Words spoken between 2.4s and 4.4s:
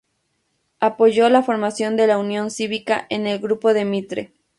Cívica, en el grupo de Mitre.